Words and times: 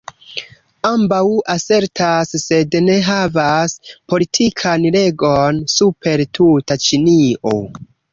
Ambaŭ 0.89 1.19
asertas, 1.55 2.31
sed 2.43 2.77
ne 2.85 2.95
havas, 3.07 3.75
politikan 4.13 4.87
regon 4.97 5.61
super 5.75 6.25
tuta 6.39 6.79
Ĉinio. 6.87 7.53